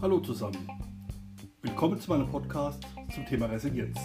[0.00, 0.68] Hallo zusammen.
[1.62, 3.98] Willkommen zu meinem Podcast zum Thema Resilienz.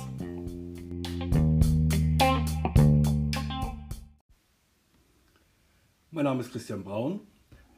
[6.09, 7.19] Mein Name ist Christian Braun.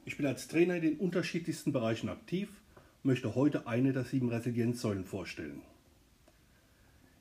[0.05, 2.47] Ich bin als Trainer in den unterschiedlichsten Bereichen aktiv
[3.03, 5.61] und möchte heute eine der sieben Resilienzsäulen vorstellen.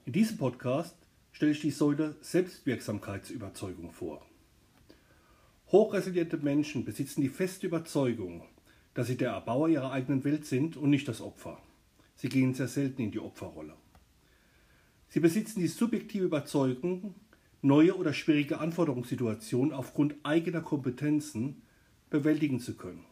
[0.07, 0.95] In diesem Podcast
[1.32, 4.25] stelle ich die Säule Selbstwirksamkeitsüberzeugung vor.
[5.73, 8.42] Hochresiliente Menschen besitzen die feste Überzeugung,
[8.92, 11.59] dass sie der Erbauer ihrer eigenen Welt sind und nicht das Opfer.
[12.14, 13.73] Sie gehen sehr selten in die Opferrolle.
[15.09, 17.14] Sie besitzen die subjektive Überzeugung,
[17.62, 21.62] neue oder schwierige Anforderungssituationen aufgrund eigener Kompetenzen
[22.11, 23.06] bewältigen zu können.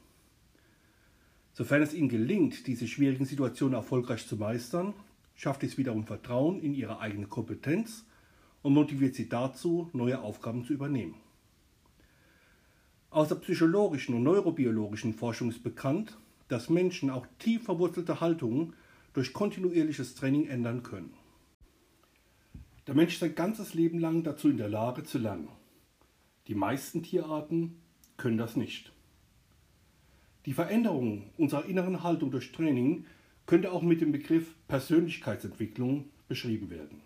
[1.55, 4.93] Sofern es ihnen gelingt, diese schwierigen Situationen erfolgreich zu meistern,
[5.35, 8.05] schafft es wiederum Vertrauen in ihre eigene Kompetenz
[8.61, 11.15] und motiviert sie dazu, neue Aufgaben zu übernehmen.
[13.13, 16.17] Aus der psychologischen und neurobiologischen Forschung ist bekannt,
[16.47, 18.75] dass Menschen auch tief verwurzelte Haltungen
[19.15, 21.13] durch kontinuierliches Training ändern können.
[22.87, 25.49] Der Mensch ist sein ganzes Leben lang dazu in der Lage zu lernen.
[26.47, 27.81] Die meisten Tierarten
[28.17, 28.93] können das nicht.
[30.47, 33.07] Die Veränderung unserer inneren Haltung durch Training
[33.47, 37.01] könnte auch mit dem Begriff Persönlichkeitsentwicklung beschrieben werden.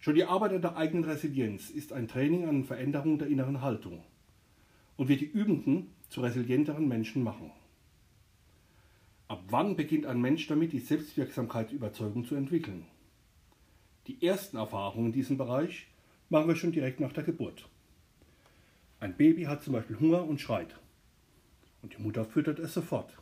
[0.00, 4.02] Schon die Arbeit an der eigenen Resilienz ist ein Training an Veränderung der inneren Haltung
[4.96, 7.50] und wird die Übenden zu resilienteren Menschen machen.
[9.28, 12.86] Ab wann beginnt ein Mensch damit, die Selbstwirksamkeitsüberzeugung zu entwickeln?
[14.06, 15.86] Die ersten Erfahrungen in diesem Bereich
[16.28, 17.68] machen wir schon direkt nach der Geburt.
[19.00, 20.78] Ein Baby hat zum Beispiel Hunger und schreit.
[21.82, 23.18] Und die Mutter füttert es sofort.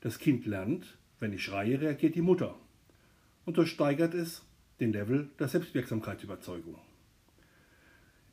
[0.00, 2.54] Das Kind lernt, wenn ich schreie, reagiert die Mutter.
[3.44, 4.44] Und so steigert es
[4.80, 6.76] den Level der Selbstwirksamkeitsüberzeugung.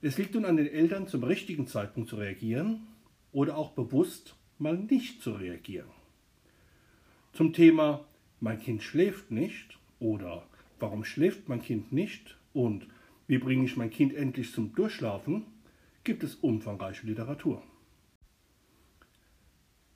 [0.02, 2.88] Es liegt nun an den Eltern, zum richtigen Zeitpunkt zu reagieren
[3.33, 5.89] oder auch bewusst mal nicht zu reagieren.
[7.33, 8.05] Zum Thema
[8.39, 10.48] Mein Kind schläft nicht oder
[10.80, 12.88] Warum schläft mein Kind nicht und
[13.27, 15.45] Wie bringe ich mein Kind endlich zum Durchschlafen
[16.05, 17.61] gibt es umfangreiche Literatur.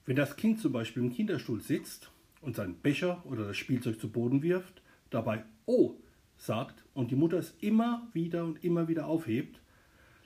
[0.05, 2.11] Wenn das Kind zum Beispiel im Kinderstuhl sitzt
[2.41, 5.95] und seinen Becher oder das Spielzeug zu Boden wirft, dabei Oh
[6.35, 9.62] sagt und die Mutter es immer wieder und immer wieder aufhebt,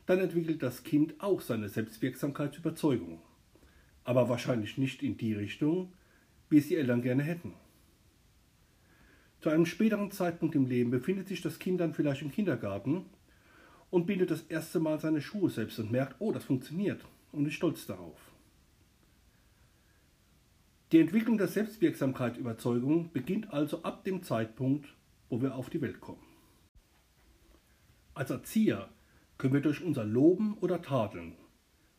[0.07, 3.21] dann entwickelt das Kind auch seine Selbstwirksamkeitsüberzeugung.
[4.03, 5.93] Aber wahrscheinlich nicht in die Richtung,
[6.49, 7.53] wie es die Eltern gerne hätten.
[9.41, 13.05] Zu einem späteren Zeitpunkt im Leben befindet sich das Kind dann vielleicht im Kindergarten
[13.89, 17.53] und bindet das erste Mal seine Schuhe selbst und merkt, oh, das funktioniert und ist
[17.53, 18.19] stolz darauf.
[20.93, 24.87] Die Entwicklung der Selbstwirksamkeit-Überzeugung beginnt also ab dem Zeitpunkt,
[25.29, 26.23] wo wir auf die Welt kommen.
[28.13, 28.89] Als Erzieher
[29.37, 31.35] können wir durch unser Loben oder Tadeln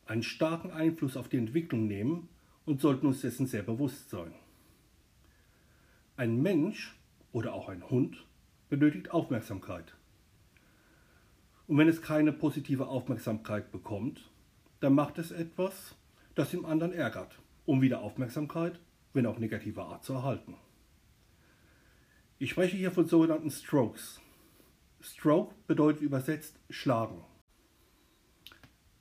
[0.06, 2.28] einen starken Einfluss auf die Entwicklung nehmen
[2.64, 4.32] und sollten uns dessen sehr bewusst sein.
[6.16, 6.96] Ein Mensch
[7.32, 8.26] oder auch ein Hund
[8.68, 9.94] benötigt Aufmerksamkeit.
[11.66, 14.30] Und wenn es keine positive Aufmerksamkeit bekommt,
[14.80, 15.94] dann macht es etwas,
[16.34, 18.80] das dem anderen ärgert, um wieder Aufmerksamkeit,
[19.12, 20.54] wenn auch negativer Art, zu erhalten.
[22.38, 24.20] Ich spreche hier von sogenannten Strokes.
[25.00, 27.22] Stroke bedeutet übersetzt schlagen.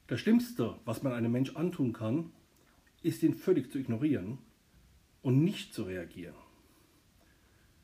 [0.08, 2.32] Das Schlimmste, was man einem Mensch antun kann,
[3.04, 4.38] ist ihn völlig zu ignorieren
[5.22, 6.36] und nicht zu reagieren.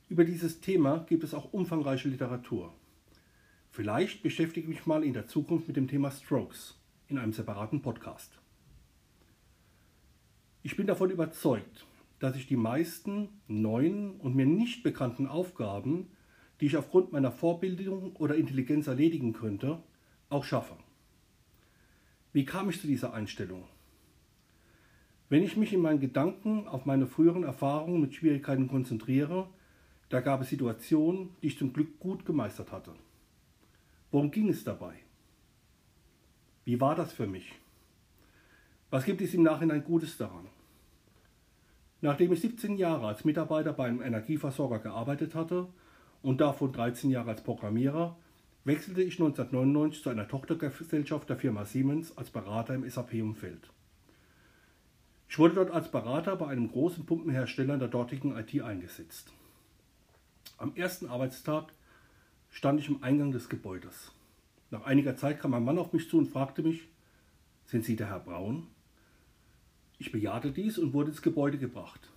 [0.07, 2.73] Über dieses Thema gibt es auch umfangreiche Literatur.
[3.71, 6.79] Vielleicht beschäftige ich mich mal in der Zukunft mit dem Thema Strokes
[7.09, 8.39] in einem separaten Podcast.
[10.61, 11.85] Ich bin davon überzeugt,
[12.19, 16.07] dass ich die meisten neuen und mir nicht bekannten Aufgaben,
[16.61, 19.83] die ich aufgrund meiner Vorbildung oder Intelligenz erledigen könnte,
[20.29, 20.77] auch schaffe.
[22.33, 23.63] Wie kam ich zu dieser Einstellung?
[25.29, 29.47] Wenn ich mich in meinen Gedanken auf meine früheren Erfahrungen mit Schwierigkeiten konzentriere,
[30.09, 32.93] da gab es Situationen, die ich zum Glück gut gemeistert hatte.
[34.11, 34.95] Worum ging es dabei?
[36.65, 37.51] Wie war das für mich?
[38.89, 40.47] Was gibt es im Nachhinein Gutes daran?
[42.01, 45.67] Nachdem ich 17 Jahre als Mitarbeiter bei einem Energieversorger gearbeitet hatte
[46.21, 48.17] und davon 13 Jahre als Programmierer,
[48.65, 53.69] wechselte ich 1999 zu einer Tochtergesellschaft der Firma Siemens als Berater im SAP-Umfeld.
[55.27, 59.31] Ich wurde dort als Berater bei einem großen Pumpenhersteller der dortigen IT eingesetzt.
[60.57, 61.73] Am ersten Arbeitstag
[62.51, 64.11] stand ich im Eingang des Gebäudes.
[64.69, 66.87] Nach einiger Zeit kam ein Mann auf mich zu und fragte mich,
[67.65, 68.67] sind Sie der Herr Braun?
[69.97, 72.09] Ich bejahte dies und wurde ins Gebäude gebracht.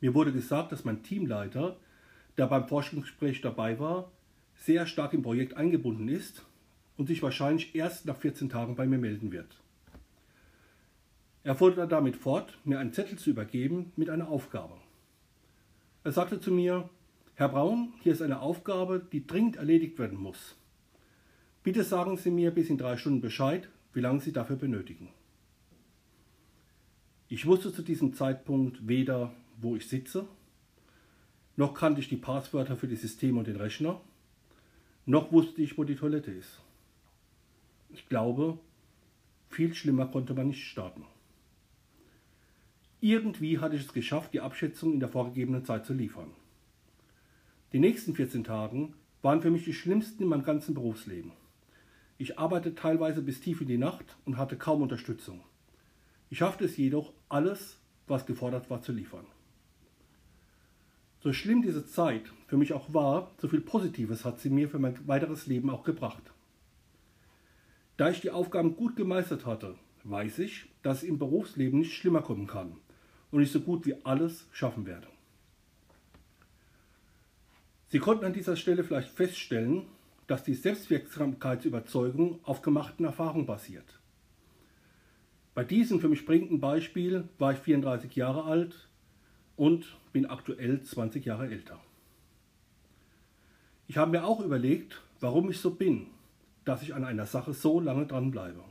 [0.00, 1.76] Mir wurde gesagt, dass mein Teamleiter,
[2.36, 4.10] der beim Forschungsgespräch dabei war,
[4.58, 6.44] sehr stark im Projekt eingebunden ist
[6.96, 9.60] und sich wahrscheinlich erst nach 14 Tagen bei mir melden wird.
[11.44, 14.74] Er fuhr damit fort, mir einen Zettel zu übergeben mit einer Aufgabe.
[16.04, 16.90] Er sagte zu mir,
[17.34, 20.56] Herr Braun, hier ist eine Aufgabe, die dringend erledigt werden muss.
[21.62, 25.08] Bitte sagen Sie mir bis in drei Stunden Bescheid, wie lange Sie dafür benötigen.
[27.28, 30.26] Ich wusste zu diesem Zeitpunkt weder, wo ich sitze,
[31.56, 34.00] noch kannte ich die Passwörter für die Systeme und den Rechner,
[35.08, 36.60] noch wusste ich, wo die Toilette ist.
[37.88, 38.58] Ich glaube,
[39.48, 41.02] viel schlimmer konnte man nicht starten.
[43.00, 46.30] Irgendwie hatte ich es geschafft, die Abschätzung in der vorgegebenen Zeit zu liefern.
[47.72, 51.32] Die nächsten 14 Tage waren für mich die schlimmsten in meinem ganzen Berufsleben.
[52.18, 55.40] Ich arbeitete teilweise bis tief in die Nacht und hatte kaum Unterstützung.
[56.28, 59.24] Ich schaffte es jedoch, alles, was gefordert war, zu liefern.
[61.20, 64.78] So schlimm diese Zeit für mich auch war, so viel Positives hat sie mir für
[64.78, 66.22] mein weiteres Leben auch gebracht.
[67.96, 69.74] Da ich die Aufgaben gut gemeistert hatte,
[70.04, 72.76] weiß ich, dass es im Berufsleben nicht schlimmer kommen kann
[73.32, 75.08] und ich so gut wie alles schaffen werde.
[77.88, 79.86] Sie konnten an dieser Stelle vielleicht feststellen,
[80.28, 83.98] dass die Selbstwirksamkeitsüberzeugung auf gemachten Erfahrungen basiert.
[85.54, 88.87] Bei diesem für mich bringenden Beispiel war ich 34 Jahre alt
[89.58, 91.78] und bin aktuell 20 Jahre älter.
[93.88, 96.06] Ich habe mir auch überlegt, warum ich so bin,
[96.64, 98.62] dass ich an einer Sache so lange dranbleibe.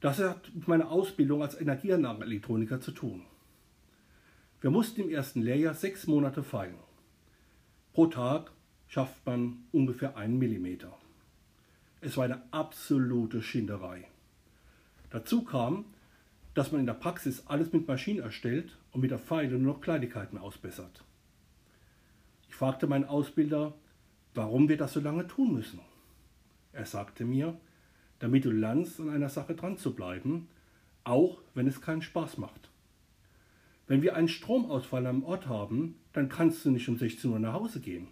[0.00, 3.22] Das hat mit meiner Ausbildung als Energieanlagenelektroniker zu tun.
[4.60, 6.78] Wir mussten im ersten Lehrjahr sechs Monate feilen.
[7.92, 8.50] Pro Tag
[8.88, 10.96] schafft man ungefähr einen Millimeter.
[12.00, 14.08] Es war eine absolute Schinderei.
[15.10, 15.84] Dazu kam,
[16.54, 19.80] dass man in der Praxis alles mit Maschinen erstellt und mit der Pfeile nur noch
[19.80, 21.04] Kleinigkeiten ausbessert.
[22.48, 23.74] Ich fragte meinen Ausbilder,
[24.34, 25.80] warum wir das so lange tun müssen.
[26.72, 27.58] Er sagte mir,
[28.18, 30.48] damit du lernst, an einer Sache dran zu bleiben,
[31.04, 32.70] auch wenn es keinen Spaß macht.
[33.86, 37.54] Wenn wir einen Stromausfall am Ort haben, dann kannst du nicht um 16 Uhr nach
[37.54, 38.08] Hause gehen.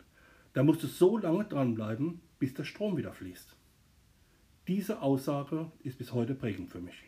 [0.53, 3.55] Da musst du so lange dranbleiben, bis der Strom wieder fließt.
[4.67, 7.05] Diese Aussage ist bis heute prägend für mich.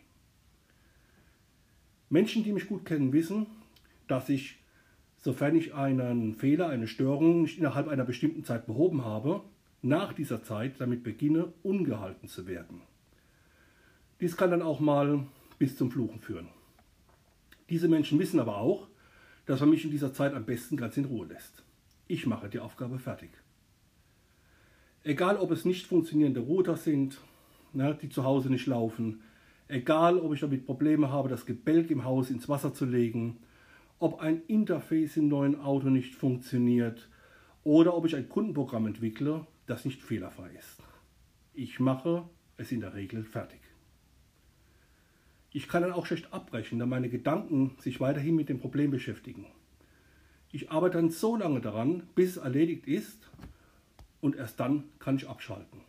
[2.10, 3.46] Menschen, die mich gut kennen, wissen,
[4.08, 4.58] dass ich,
[5.16, 9.42] sofern ich einen Fehler, eine Störung nicht innerhalb einer bestimmten Zeit behoben habe,
[9.80, 12.82] nach dieser Zeit damit beginne, ungehalten zu werden.
[14.20, 15.24] Dies kann dann auch mal
[15.58, 16.48] bis zum Fluchen führen.
[17.70, 18.88] Diese Menschen wissen aber auch,
[19.46, 21.62] dass man mich in dieser Zeit am besten ganz in Ruhe lässt.
[22.08, 23.30] Ich mache die Aufgabe fertig.
[25.04, 27.20] Egal, ob es nicht funktionierende Router sind,
[27.72, 29.22] ne, die zu Hause nicht laufen,
[29.70, 33.38] egal, ob ich damit Probleme habe, das Gebälk im Haus ins Wasser zu legen,
[33.98, 37.08] ob ein Interface im neuen Auto nicht funktioniert
[37.62, 40.82] oder ob ich ein Kundenprogramm entwickle, das nicht fehlerfrei ist.
[41.52, 42.24] Ich mache
[42.56, 43.60] es in der Regel fertig.
[45.52, 49.46] Ich kann dann auch schlecht abbrechen, da meine Gedanken sich weiterhin mit dem Problem beschäftigen.
[50.52, 53.30] Ich arbeite dann so lange daran, bis es erledigt ist
[54.20, 55.80] und erst dann kann ich abschalten.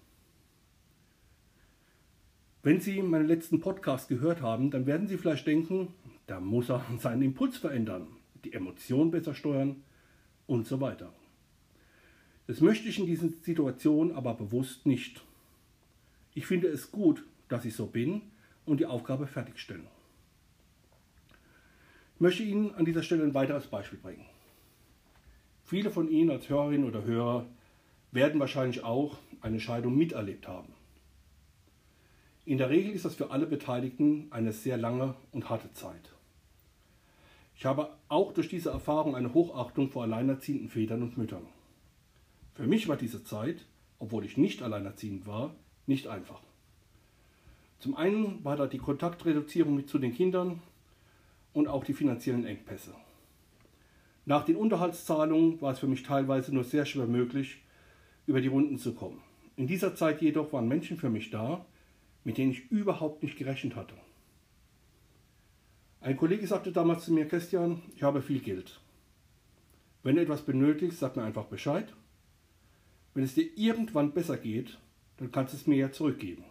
[2.63, 5.95] Wenn Sie meinen letzten Podcast gehört haben, dann werden Sie vielleicht denken,
[6.27, 8.07] da muss er seinen Impuls verändern,
[8.43, 9.83] die Emotionen besser steuern
[10.45, 11.11] und so weiter.
[12.45, 15.23] Das möchte ich in dieser Situation aber bewusst nicht.
[16.35, 18.21] Ich finde es gut, dass ich so bin
[18.65, 19.87] und die Aufgabe fertigstellen.
[22.15, 24.25] Ich möchte Ihnen an dieser Stelle ein weiteres Beispiel bringen.
[25.65, 27.47] Viele von Ihnen als Hörerinnen oder Hörer
[28.11, 30.73] werden wahrscheinlich auch eine Scheidung miterlebt haben.
[32.43, 36.11] In der Regel ist das für alle Beteiligten eine sehr lange und harte Zeit.
[37.55, 41.45] Ich habe auch durch diese Erfahrung eine Hochachtung vor alleinerziehenden Vätern und Müttern.
[42.55, 43.67] Für mich war diese Zeit,
[43.99, 45.53] obwohl ich nicht alleinerziehend war,
[45.85, 46.41] nicht einfach.
[47.77, 50.61] Zum einen war da die Kontaktreduzierung mit zu den Kindern
[51.53, 52.95] und auch die finanziellen Engpässe.
[54.25, 57.57] Nach den Unterhaltszahlungen war es für mich teilweise nur sehr schwer möglich,
[58.25, 59.21] über die Runden zu kommen.
[59.55, 61.65] In dieser Zeit jedoch waren Menschen für mich da,
[62.23, 63.95] mit denen ich überhaupt nicht gerechnet hatte.
[66.01, 68.79] Ein Kollege sagte damals zu mir, Christian, ich habe viel Geld.
[70.03, 71.93] Wenn du etwas benötigst, sag mir einfach Bescheid.
[73.13, 74.79] Wenn es dir irgendwann besser geht,
[75.17, 76.43] dann kannst du es mir ja zurückgeben.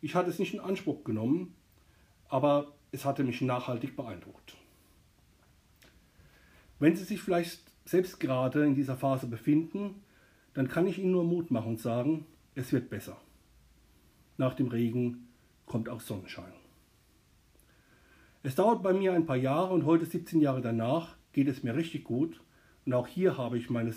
[0.00, 1.54] Ich hatte es nicht in Anspruch genommen,
[2.28, 4.56] aber es hatte mich nachhaltig beeindruckt.
[6.78, 10.02] Wenn Sie sich vielleicht selbst gerade in dieser Phase befinden,
[10.54, 13.20] dann kann ich Ihnen nur Mut machen und sagen, es wird besser.
[14.38, 15.28] Nach dem Regen
[15.66, 16.52] kommt auch Sonnenschein.
[18.44, 21.74] Es dauert bei mir ein paar Jahre und heute 17 Jahre danach geht es mir
[21.74, 22.40] richtig gut
[22.86, 23.92] und auch hier habe ich meine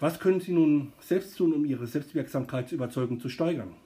[0.00, 3.76] Was können Sie nun selbst tun, um Ihre Selbstwirksamkeitsüberzeugung zu steigern?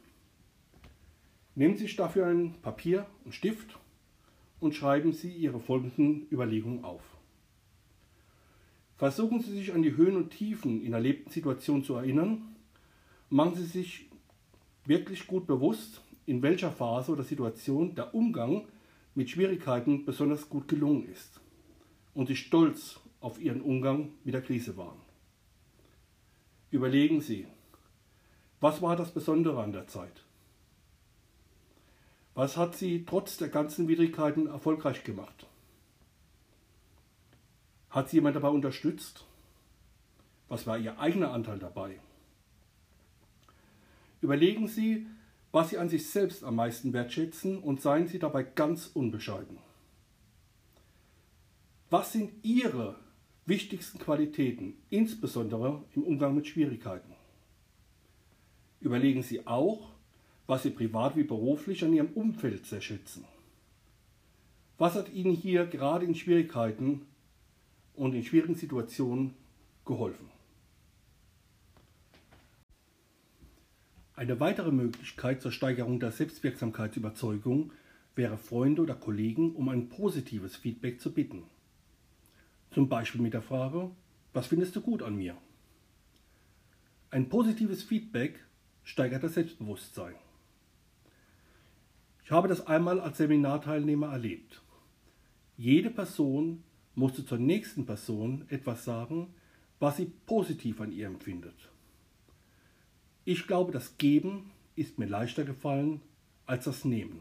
[1.55, 3.79] Nehmen Sie sich dafür ein Papier und Stift
[4.59, 7.16] und schreiben Sie Ihre folgenden Überlegungen auf.
[8.97, 12.57] Versuchen Sie sich an die Höhen und Tiefen in erlebten Situationen zu erinnern.
[13.29, 14.09] Machen Sie sich
[14.87, 18.67] wirklich gut bewusst, in welcher Phase oder Situation der Umgang
[19.15, 21.41] mit Schwierigkeiten besonders gut gelungen ist
[22.15, 25.01] und Sie stolz auf Ihren Umgang mit der Krise waren.
[26.71, 27.47] Überlegen Sie,
[28.61, 30.25] was war das Besondere an der Zeit?
[32.35, 35.47] Was hat Sie trotz der ganzen Widrigkeiten erfolgreich gemacht?
[37.97, 39.25] Hat Sie jemand dabei unterstützt?
[40.51, 41.99] Was war Ihr eigener Anteil dabei?
[44.21, 45.07] Überlegen Sie,
[45.51, 49.57] was Sie an sich selbst am meisten wertschätzen und seien Sie dabei ganz unbescheiden.
[51.89, 52.97] Was sind Ihre
[53.47, 57.15] wichtigsten Qualitäten, insbesondere im Umgang mit Schwierigkeiten?
[58.79, 59.89] Überlegen Sie auch,
[60.47, 63.25] was Sie privat wie beruflich an Ihrem Umfeld sehr schätzen.
[64.77, 67.07] Was hat Ihnen hier gerade in Schwierigkeiten
[67.97, 69.35] und in schwierigen Situationen
[69.85, 70.29] geholfen.
[74.15, 77.73] Eine weitere Möglichkeit zur Steigerung der Selbstwirksamkeitsüberzeugung
[78.15, 81.43] wäre Freunde oder Kollegen um ein positives Feedback zu bitten.
[82.71, 83.91] Zum Beispiel mit der Frage,
[84.33, 85.37] was findest du gut an mir?
[87.11, 88.43] Ein positives Feedback
[88.85, 90.15] steigert das Selbstbewusstsein.
[92.25, 94.63] Ich habe das einmal als Seminarteilnehmer erlebt.
[95.57, 96.65] Jede Person
[96.97, 99.29] musste zur nächsten Person etwas sagen,
[99.79, 101.55] was sie positiv an ihr empfindet.
[103.25, 106.01] Ich glaube, das Geben ist mir leichter gefallen
[106.47, 107.21] als das Nehmen.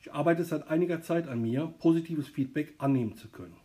[0.00, 3.56] Ich arbeite seit einiger Zeit an mir, positives Feedback annehmen zu können.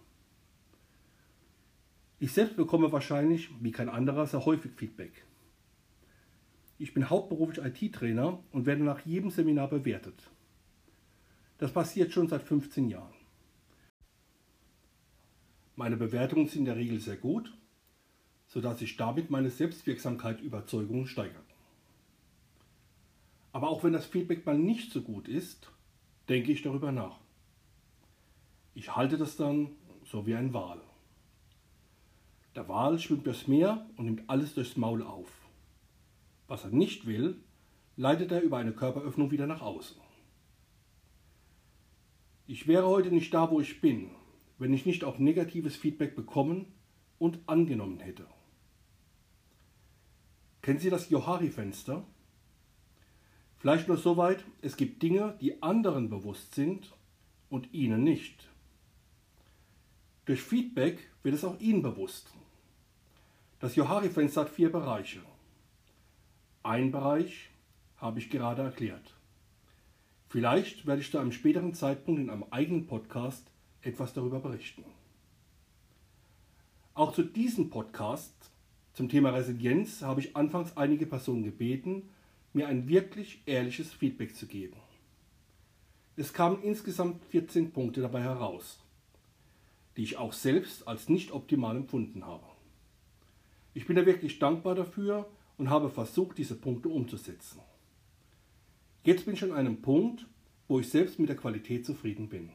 [2.20, 5.12] Ich selbst bekomme wahrscheinlich, wie kein anderer, sehr häufig Feedback.
[6.78, 10.32] Ich bin hauptberuflich IT-Trainer und werde nach jedem Seminar bewertet.
[11.58, 13.19] Das passiert schon seit 15 Jahren.
[15.80, 17.54] Meine Bewertungen sind in der Regel sehr gut,
[18.48, 21.46] sodass sich damit meine Selbstwirksamkeit Überzeugung steigert.
[23.54, 25.72] Aber auch wenn das Feedback mal nicht so gut ist,
[26.28, 27.22] denke ich darüber nach.
[28.74, 29.70] Ich halte das dann
[30.04, 30.82] so wie ein Wal.
[32.56, 35.32] Der Wal schwimmt durchs Meer und nimmt alles durchs Maul auf.
[36.50, 37.38] Was er nicht will,
[37.96, 39.96] leitet er über eine Körperöffnung wieder nach außen.
[42.48, 44.10] Ich wäre heute nicht da, wo ich bin,
[44.60, 46.68] wenn ich nicht auch negatives Feedback bekommen
[47.18, 48.28] und angenommen hätte.
[50.62, 52.06] Kennen Sie das Johari-Fenster?
[53.58, 56.94] Vielleicht nur soweit, es gibt Dinge, die anderen bewusst sind
[57.50, 58.48] und Ihnen nicht.
[60.26, 62.30] Durch Feedback wird es auch Ihnen bewusst.
[63.60, 65.22] Das Johari-Fenster hat vier Bereiche.
[66.64, 67.50] Ein Bereich
[67.98, 69.16] habe ich gerade erklärt.
[70.30, 73.50] Vielleicht werde ich zu einem späteren Zeitpunkt in einem eigenen Podcast
[73.90, 74.84] etwas darüber berichten.
[76.94, 78.34] Auch zu diesem Podcast
[78.94, 82.10] zum Thema Resilienz habe ich anfangs einige Personen gebeten,
[82.54, 84.78] mir ein wirklich ehrliches Feedback zu geben.
[86.16, 88.80] Es kamen insgesamt 14 Punkte dabei heraus,
[89.96, 92.46] die ich auch selbst als nicht optimal empfunden habe.
[93.74, 97.62] Ich bin da wirklich dankbar dafür und habe versucht, diese Punkte umzusetzen.
[99.04, 100.26] Jetzt bin ich an einem Punkt,
[100.68, 102.52] wo ich selbst mit der Qualität zufrieden bin.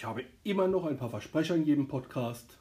[0.00, 2.56] Ich habe immer noch ein paar Versprecher in jedem Podcast.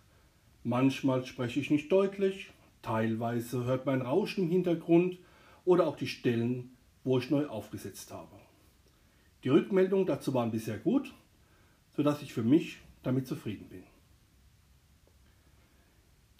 [0.65, 5.19] Manchmal spreche ich nicht deutlich, teilweise hört man Rauschen im Hintergrund
[5.63, 8.35] oder auch die Stellen, wo ich neu aufgesetzt habe.
[9.45, 11.13] Die Rückmeldungen dazu waren bisher gut,
[11.95, 13.83] sodass ich für mich damit zufrieden bin.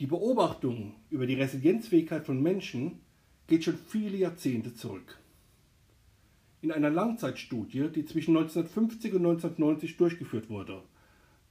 [0.01, 2.99] Die Beobachtung über die Resilienzfähigkeit von Menschen
[3.47, 5.17] geht schon viele Jahrzehnte zurück.
[6.61, 10.81] In einer Langzeitstudie, die zwischen 1950 und 1990 durchgeführt wurde,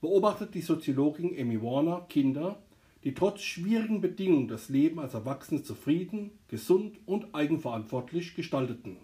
[0.01, 2.61] beobachtet die Soziologin Amy Warner Kinder,
[3.03, 8.97] die trotz schwierigen Bedingungen das Leben als Erwachsene zufrieden, gesund und eigenverantwortlich gestalteten.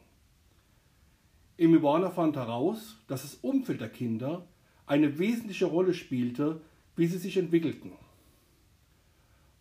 [1.60, 4.46] Amy Warner fand heraus, dass das Umfeld der Kinder
[4.86, 6.62] eine wesentliche Rolle spielte,
[6.96, 7.94] wie sie sich entwickelten.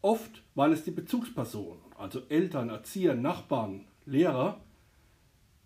[0.03, 4.61] Oft waren es die Bezugspersonen, also Eltern, Erzieher, Nachbarn, Lehrer,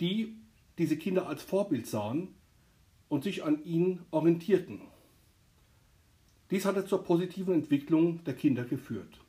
[0.00, 0.37] die
[0.78, 2.35] diese Kinder als Vorbild sahen
[3.08, 4.80] und sich an ihnen orientierten.
[6.50, 9.20] Dies hatte zur positiven Entwicklung der Kinder geführt.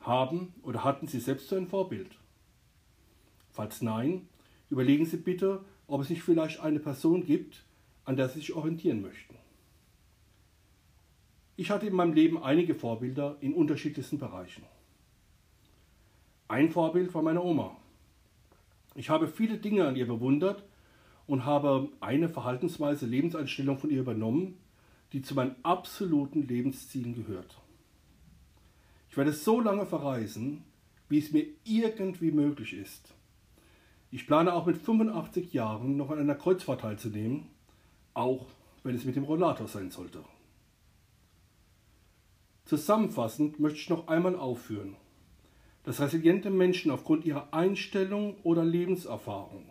[0.00, 2.10] Haben oder hatten Sie selbst so ein Vorbild?
[3.50, 4.28] Falls nein,
[4.70, 7.64] überlegen Sie bitte, ob es nicht vielleicht eine Person gibt,
[8.04, 9.36] an der Sie sich orientieren möchten.
[11.56, 14.62] Ich hatte in meinem Leben einige Vorbilder in unterschiedlichsten Bereichen.
[16.46, 17.76] Ein Vorbild war meine Oma.
[18.98, 20.64] Ich habe viele Dinge an ihr bewundert
[21.28, 24.58] und habe eine Verhaltensweise, Lebenseinstellung von ihr übernommen,
[25.12, 27.60] die zu meinen absoluten Lebenszielen gehört.
[29.08, 30.64] Ich werde so lange verreisen,
[31.08, 33.14] wie es mir irgendwie möglich ist.
[34.10, 37.46] Ich plane auch mit 85 Jahren noch an einer Kreuzfahrt teilzunehmen,
[38.14, 38.46] auch
[38.82, 40.24] wenn es mit dem Rollator sein sollte.
[42.64, 44.96] Zusammenfassend möchte ich noch einmal aufführen,
[45.88, 49.70] dass resiliente Menschen aufgrund ihrer Einstellung oder Lebenserfahrung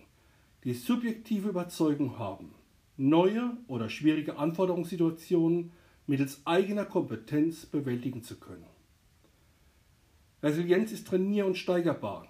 [0.64, 2.56] die subjektive Überzeugung haben,
[2.98, 5.74] neue oder schwierige Anforderungssituationen
[6.08, 8.66] mittels eigener Kompetenz bewältigen zu können.
[10.42, 12.28] Resilienz ist trainier- und steigerbar.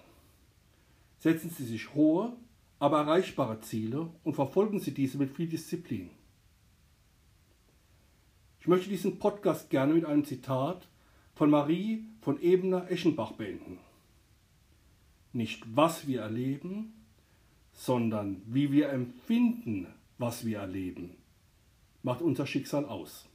[1.18, 2.36] Setzen Sie sich hohe,
[2.78, 6.10] aber erreichbare Ziele und verfolgen Sie diese mit viel Disziplin.
[8.60, 10.86] Ich möchte diesen Podcast gerne mit einem Zitat
[11.38, 13.78] von Marie von Ebener-Eschenbach beenden.
[15.32, 16.94] Nicht was wir erleben,
[17.72, 19.86] sondern wie wir empfinden,
[20.18, 21.16] was wir erleben,
[22.02, 23.28] macht unser Schicksal aus.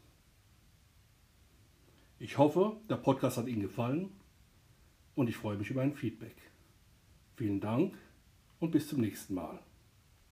[2.20, 4.10] Ich hoffe, der Podcast hat Ihnen gefallen
[5.16, 6.36] und ich freue mich über ein Feedback.
[7.38, 7.98] Vielen Dank
[8.60, 9.62] und bis zum nächsten Mal.